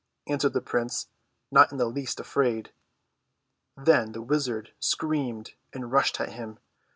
answered 0.25 0.53
the 0.53 0.61
prince, 0.61 1.09
not 1.51 1.71
in 1.71 1.77
the 1.77 1.85
least 1.85 2.19
afraid. 2.19 2.73
Then 3.77 4.13
the 4.13 4.21
wizard 4.23 4.73
screamed, 4.79 5.53
and 5.73 5.91
rushed 5.91 6.19
at 6.19 6.29
him. 6.29 6.57